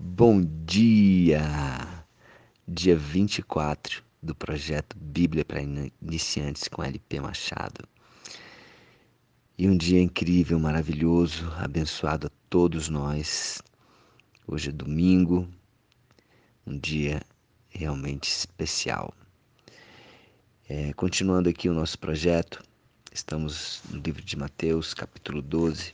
[0.00, 1.42] Bom dia!
[2.68, 7.84] Dia 24 do projeto Bíblia para Iniciantes com LP Machado.
[9.58, 13.60] E um dia incrível, maravilhoso, abençoado a todos nós.
[14.46, 15.48] Hoje é domingo,
[16.64, 17.20] um dia
[17.68, 19.12] realmente especial.
[20.68, 22.62] É, continuando aqui o nosso projeto,
[23.12, 25.92] estamos no livro de Mateus, capítulo 12.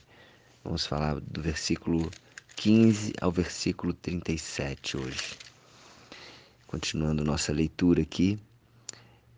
[0.63, 2.11] Vamos falar do versículo
[2.55, 5.37] 15 ao versículo 37 hoje.
[6.67, 8.39] Continuando nossa leitura aqui,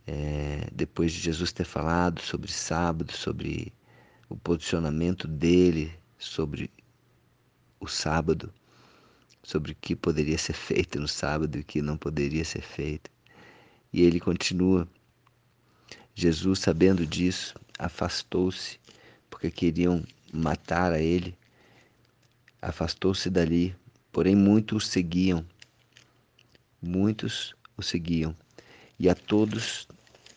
[0.06, 3.74] é, depois de Jesus ter falado sobre sábado, sobre
[4.30, 6.70] o posicionamento dele sobre
[7.80, 8.52] o sábado,
[9.44, 13.10] sobre o que poderia ser feito no sábado e o que não poderia ser feito.
[13.94, 14.88] E ele continua.
[16.16, 18.80] Jesus, sabendo disso, afastou-se,
[19.30, 20.04] porque queriam
[20.34, 21.38] matar a ele
[22.68, 23.74] afastou-se dali,
[24.12, 25.46] porém muitos o seguiam.
[26.82, 28.36] Muitos o seguiam,
[29.00, 29.88] e a todos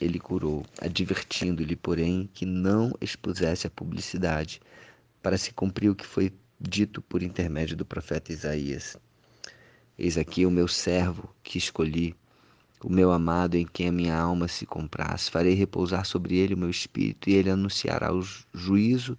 [0.01, 4.61] ele curou, advertindo-lhe, porém, que não expusesse a publicidade,
[5.21, 8.97] para se cumprir o que foi dito por intermédio do profeta Isaías.
[9.99, 12.15] Eis aqui o meu servo que escolhi,
[12.83, 15.29] o meu amado em quem a minha alma se compraz.
[15.29, 18.23] Farei repousar sobre ele o meu espírito e ele anunciará o
[18.55, 19.19] juízo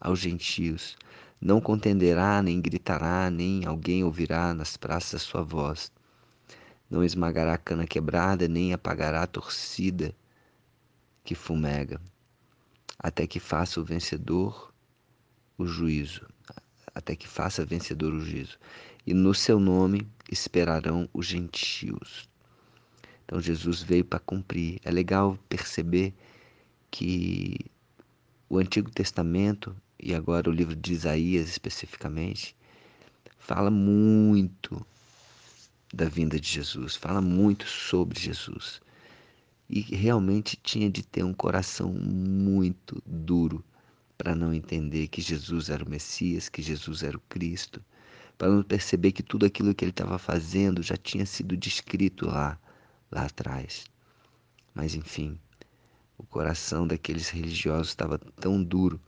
[0.00, 0.96] aos gentios
[1.40, 5.92] não contenderá, nem gritará, nem alguém ouvirá nas praças sua voz.
[6.90, 10.14] Não esmagará a cana quebrada, nem apagará a torcida
[11.22, 12.00] que fumega,
[12.98, 14.72] até que faça o vencedor
[15.58, 16.26] o juízo,
[16.94, 18.58] até que faça vencedor o juízo.
[19.06, 22.28] E no seu nome esperarão os gentios.
[23.24, 24.80] Então Jesus veio para cumprir.
[24.84, 26.14] É legal perceber
[26.90, 27.58] que
[28.48, 32.56] o Antigo Testamento e agora o livro de Isaías especificamente,
[33.38, 34.86] fala muito
[35.92, 38.80] da vinda de Jesus, fala muito sobre Jesus.
[39.68, 43.64] E realmente tinha de ter um coração muito duro
[44.16, 47.82] para não entender que Jesus era o Messias, que Jesus era o Cristo,
[48.36, 52.58] para não perceber que tudo aquilo que ele estava fazendo já tinha sido descrito lá,
[53.10, 53.84] lá atrás.
[54.74, 55.38] Mas enfim,
[56.16, 59.00] o coração daqueles religiosos estava tão duro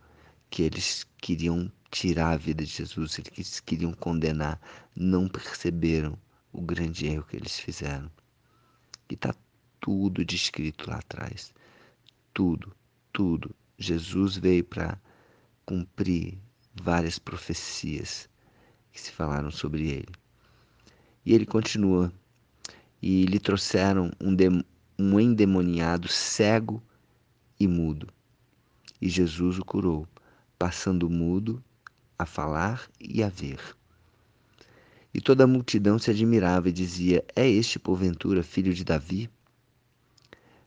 [0.50, 4.60] que eles queriam tirar a vida de Jesus, eles queriam condenar,
[4.94, 6.18] não perceberam
[6.52, 8.10] o grande erro que eles fizeram.
[9.08, 9.34] E está
[9.80, 11.54] tudo descrito lá atrás.
[12.34, 12.74] Tudo,
[13.12, 13.54] tudo.
[13.78, 15.00] Jesus veio para
[15.64, 16.38] cumprir
[16.74, 18.28] várias profecias
[18.92, 20.12] que se falaram sobre ele.
[21.24, 22.12] E ele continua.
[23.02, 24.36] E lhe trouxeram um,
[24.98, 26.82] um endemoniado cego
[27.58, 28.08] e mudo.
[29.00, 30.06] E Jesus o curou
[30.60, 31.64] passando mudo
[32.18, 33.58] a falar e a ver.
[35.14, 39.30] E toda a multidão se admirava e dizia: É este, porventura, filho de Davi?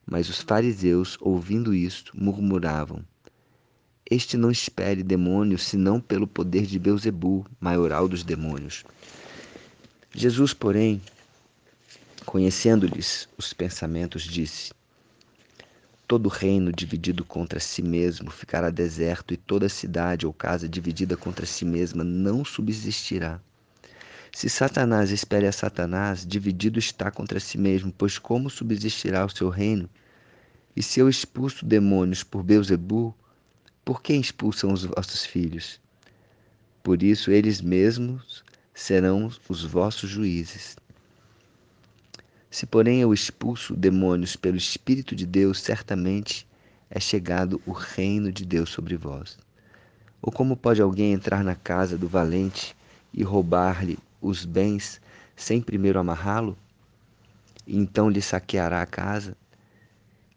[0.03, 3.05] Mas os fariseus, ouvindo isto, murmuravam:
[4.09, 8.83] Este não espere demônios, senão pelo poder de Beuzebu, maioral dos demônios.
[10.11, 10.99] Jesus, porém,
[12.25, 14.73] conhecendo-lhes os pensamentos, disse:
[16.13, 21.43] Todo reino dividido contra si mesmo ficará deserto, e toda cidade ou casa dividida contra
[21.43, 23.41] si mesma não subsistirá.
[24.31, 29.49] Se Satanás espere a Satanás, dividido está contra si mesmo, pois como subsistirá o seu
[29.49, 29.89] reino?
[30.75, 33.17] E se eu expulso demônios por Beuzebu,
[33.83, 35.81] por que expulsam os vossos filhos?
[36.83, 40.75] Por isso eles mesmos serão os vossos juízes.
[42.53, 46.47] Se, porém, eu expulso demônios pelo Espírito de Deus, certamente
[46.87, 49.39] é chegado o reino de Deus sobre vós.
[50.21, 52.75] Ou como pode alguém entrar na casa do valente
[53.11, 55.01] e roubar-lhe os bens
[55.35, 56.55] sem primeiro amarrá-lo?
[57.65, 59.35] Então lhe saqueará a casa?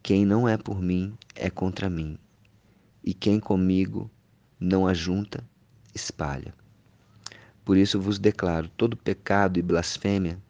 [0.03, 2.17] Quem não é por mim é contra mim,
[3.05, 4.11] e quem comigo
[4.59, 5.45] não ajunta,
[5.95, 6.55] espalha.
[7.63, 10.41] Por isso vos declaro: todo pecado e blasfêmia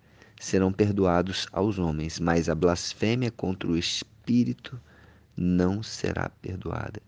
[0.41, 4.81] serão perdoados aos homens, mas a blasfêmia contra o Espírito
[5.37, 7.01] não será perdoada.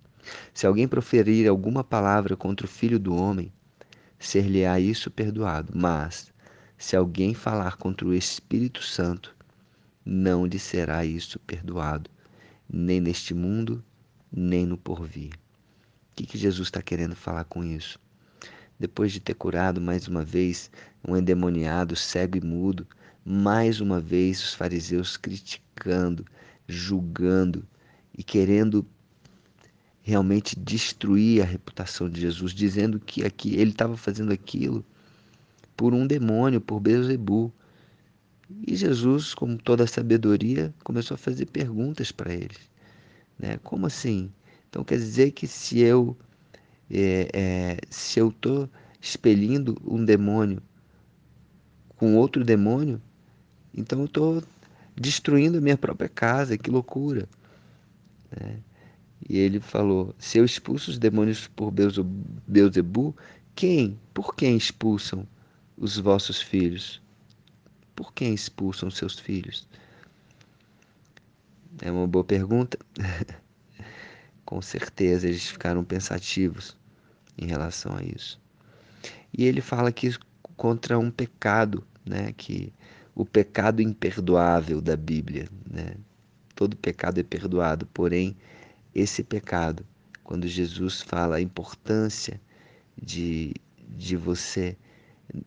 [0.52, 3.52] Se alguém proferir alguma palavra contra o Filho do Homem,
[4.19, 5.72] ser-lhe-á isso perdoado.
[5.75, 6.32] Mas,
[6.76, 9.34] se alguém falar contra o Espírito Santo,
[10.04, 12.10] não lhe será isso perdoado,
[12.69, 13.84] nem neste mundo,
[14.32, 15.32] nem no porvir.
[15.32, 17.98] O que, que Jesus está querendo falar com isso?
[18.78, 20.70] Depois de ter curado mais uma vez
[21.06, 22.86] um endemoniado cego e mudo,
[23.30, 26.25] mais uma vez os fariseus criticando,
[26.66, 27.62] julgando
[28.16, 28.86] e querendo
[30.00, 34.82] realmente destruir a reputação de Jesus, dizendo que aqui ele estava fazendo aquilo
[35.76, 37.52] por um demônio, por Beuzebu.
[38.66, 42.70] E Jesus, com toda a sabedoria, começou a fazer perguntas para eles.
[43.38, 43.58] Né?
[43.62, 44.32] Como assim?
[44.70, 46.16] Então quer dizer que se eu
[46.90, 50.62] é, é, se eu estou expelindo um demônio
[51.94, 53.02] com outro demônio,
[53.78, 54.42] então eu estou
[54.96, 56.58] destruindo a minha própria casa.
[56.58, 57.28] Que loucura!
[58.30, 58.58] Né?
[59.28, 61.72] E ele falou: se eu expulso os demônios por
[62.46, 63.16] Beuzebu,
[63.54, 63.98] quem?
[64.12, 65.26] Por quem expulsam
[65.76, 67.00] os vossos filhos?
[67.94, 69.66] Por quem expulsam seus filhos?
[71.81, 72.78] É uma boa pergunta.
[74.44, 76.76] Com certeza eles ficaram pensativos
[77.36, 78.40] em relação a isso.
[79.36, 80.16] E ele fala que
[80.56, 82.72] contra um pecado, né, que
[83.19, 85.97] o pecado imperdoável da Bíblia, né?
[86.55, 88.37] Todo pecado é perdoado, porém
[88.94, 89.85] esse pecado,
[90.23, 92.41] quando Jesus fala a importância
[92.97, 93.55] de,
[93.88, 94.76] de você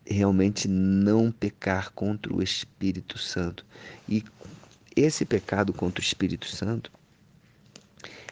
[0.06, 3.66] realmente não pecar contra o Espírito Santo.
[4.08, 4.22] E
[4.94, 6.92] esse pecado contra o Espírito Santo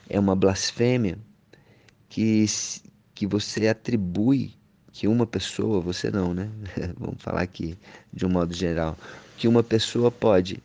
[0.10, 1.18] é uma blasfêmia
[2.10, 2.46] que,
[3.16, 4.59] que você atribui
[4.92, 6.50] que uma pessoa, você não, né?
[6.98, 7.78] Vamos falar aqui
[8.12, 8.98] de um modo geral,
[9.38, 10.62] que uma pessoa pode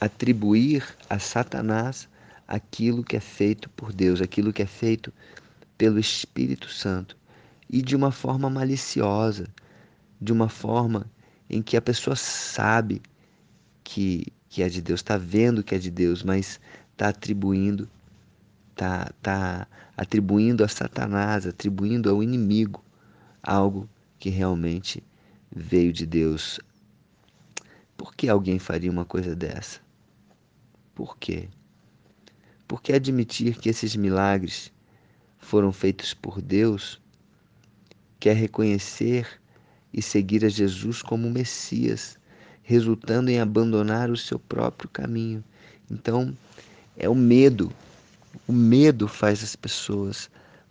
[0.00, 2.08] atribuir a Satanás
[2.46, 5.12] aquilo que é feito por Deus, aquilo que é feito
[5.76, 7.16] pelo Espírito Santo
[7.68, 9.46] e de uma forma maliciosa,
[10.20, 11.06] de uma forma
[11.50, 13.02] em que a pessoa sabe
[13.84, 16.58] que, que é de Deus, está vendo que é de Deus, mas
[16.92, 17.88] está atribuindo,
[18.70, 19.66] está tá
[19.96, 22.82] atribuindo a Satanás, atribuindo ao inimigo
[23.48, 25.02] algo que realmente
[25.50, 26.60] veio de Deus.
[27.96, 29.80] Por que alguém faria uma coisa dessa?
[30.94, 31.48] Por quê?
[32.66, 34.70] Por que admitir que esses milagres
[35.38, 37.00] foram feitos por Deus
[38.20, 39.40] quer reconhecer
[39.94, 42.18] e seguir a Jesus como Messias,
[42.62, 45.42] resultando em abandonar o seu próprio caminho.
[45.90, 46.36] Então,
[46.98, 47.72] é o medo.
[48.46, 50.28] O medo faz as pessoas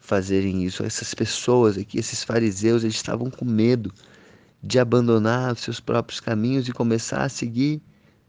[0.07, 0.86] fazerem isso.
[0.86, 3.94] Essas pessoas aqui, esses fariseus, eles estavam com medo
[4.63, 7.81] de abandonar os seus próprios caminhos e começar a seguir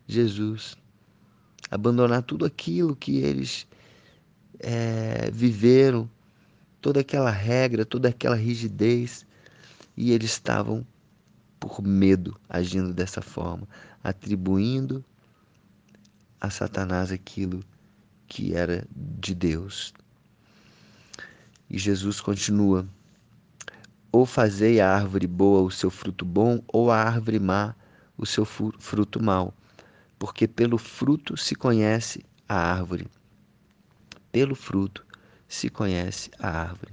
[0.04, 0.76] Jesus.
[1.70, 3.64] Abandonar tudo aquilo que eles
[4.58, 6.10] é, viveram,
[6.80, 9.24] toda aquela regra, toda aquela rigidez,
[9.96, 10.84] e eles estavam
[11.60, 13.68] por medo agindo dessa forma,
[14.02, 15.04] atribuindo
[16.40, 17.62] a Satanás aquilo
[18.26, 19.94] que era de Deus.
[21.70, 22.88] E Jesus continua:
[24.10, 27.74] Ou fazei a árvore boa o seu fruto bom, ou a árvore má
[28.16, 29.54] o seu fruto mau,
[30.18, 33.06] porque pelo fruto se conhece a árvore.
[34.32, 35.04] Pelo fruto
[35.46, 36.92] se conhece a árvore.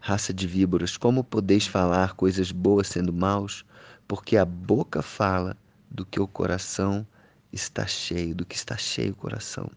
[0.00, 3.64] Raça de víboras, como podeis falar coisas boas sendo maus?
[4.06, 5.56] Porque a boca fala
[5.90, 7.06] do que o coração
[7.52, 9.70] está cheio, do que está cheio o coração.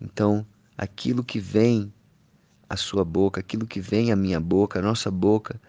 [0.00, 0.44] Então,
[0.76, 1.92] aquilo que vem
[2.72, 5.60] à sua boca, aquilo que vem à minha boca, a nossa boca,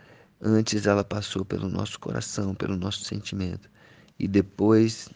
[0.41, 3.69] antes ela passou pelo nosso coração, pelo nosso sentimento,
[4.17, 5.09] e depois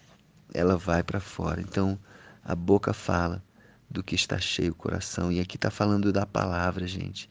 [0.54, 1.62] ela vai para fora.
[1.62, 1.98] Então,
[2.44, 3.42] a boca fala
[3.90, 5.32] do que está cheio o coração.
[5.32, 7.30] E aqui está falando da palavra, gente.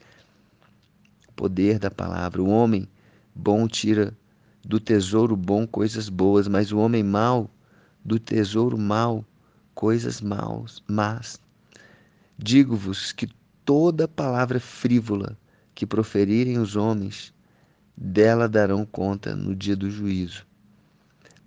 [1.29, 2.43] O poder da palavra.
[2.43, 2.89] O homem
[3.35, 4.17] bom tira
[4.65, 7.51] do tesouro bom coisas boas, mas o homem mau
[8.03, 9.23] do tesouro mau
[9.75, 11.39] coisas maus, mas
[12.39, 13.29] digo-vos que
[13.67, 15.37] toda palavra frívola
[15.75, 17.35] que proferirem os homens,
[17.97, 20.47] dela darão conta no dia do juízo.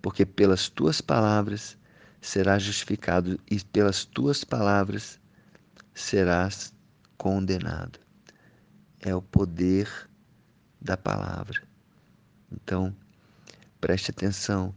[0.02, 1.76] Porque pelas tuas palavras
[2.20, 5.18] serás justificado e pelas tuas palavras
[5.94, 6.74] serás
[7.16, 7.98] condenado.
[9.00, 9.88] É o poder
[10.80, 11.62] da palavra.
[12.52, 12.94] Então,
[13.80, 14.74] preste atenção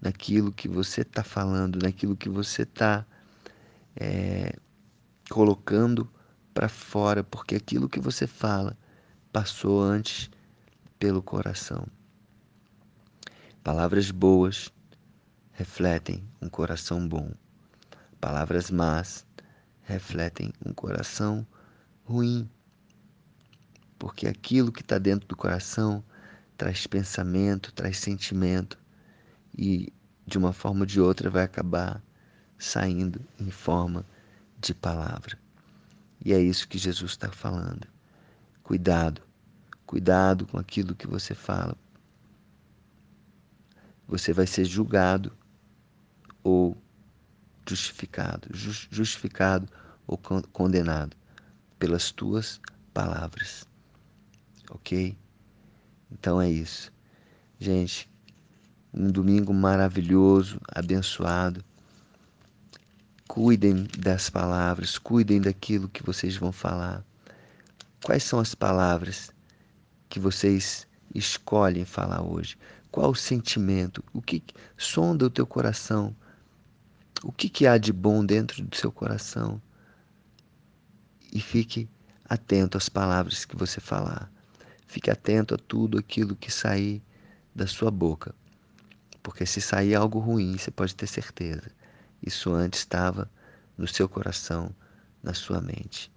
[0.00, 3.04] naquilo que você está falando, naquilo que você está
[3.94, 4.56] é,
[5.28, 6.08] colocando
[6.58, 8.76] para fora, porque aquilo que você fala
[9.32, 10.28] passou antes
[10.98, 11.86] pelo coração.
[13.62, 14.68] Palavras boas
[15.52, 17.30] refletem um coração bom.
[18.20, 19.24] Palavras más
[19.84, 21.46] refletem um coração
[22.04, 22.50] ruim.
[23.96, 26.02] Porque aquilo que está dentro do coração
[26.56, 28.76] traz pensamento, traz sentimento
[29.56, 29.92] e
[30.26, 32.02] de uma forma ou de outra vai acabar
[32.58, 34.04] saindo em forma
[34.58, 35.38] de palavra.
[36.24, 37.86] E é isso que Jesus está falando.
[38.62, 39.22] Cuidado,
[39.86, 41.76] cuidado com aquilo que você fala.
[44.06, 45.32] Você vai ser julgado
[46.42, 46.76] ou
[47.68, 49.68] justificado, justificado
[50.06, 50.18] ou
[50.52, 51.16] condenado
[51.78, 52.60] pelas tuas
[52.92, 53.68] palavras.
[54.70, 55.16] Ok?
[56.10, 56.92] Então é isso.
[57.58, 58.10] Gente,
[58.92, 61.64] um domingo maravilhoso, abençoado.
[63.28, 67.04] Cuidem das palavras, cuidem daquilo que vocês vão falar.
[68.02, 69.30] Quais são as palavras
[70.08, 72.56] que vocês escolhem falar hoje?
[72.90, 74.02] Qual o sentimento?
[74.14, 74.42] O que
[74.78, 76.16] sonda o teu coração?
[77.22, 79.60] O que, que há de bom dentro do seu coração?
[81.30, 81.86] E fique
[82.24, 84.32] atento às palavras que você falar.
[84.86, 87.02] Fique atento a tudo aquilo que sair
[87.54, 88.34] da sua boca.
[89.22, 91.70] Porque se sair algo ruim, você pode ter certeza.
[92.22, 93.30] Isso antes estava
[93.76, 94.70] no seu coração,
[95.22, 96.10] na sua mente.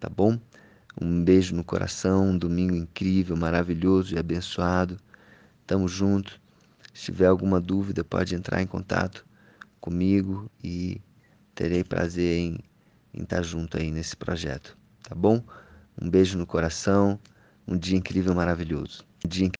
[0.00, 0.38] Tá bom?
[1.00, 4.98] Um beijo no coração, um domingo incrível, maravilhoso e abençoado.
[5.66, 6.40] Tamo junto.
[6.94, 9.26] Se tiver alguma dúvida, pode entrar em contato
[9.80, 11.00] comigo e
[11.54, 12.58] terei prazer em,
[13.14, 14.76] estar junto aí nesse projeto.
[15.02, 15.42] Tá bom?
[16.00, 17.18] Um beijo no coração.
[17.68, 19.04] Um dia incrível, maravilhoso.
[19.24, 19.55] Um dia incrível.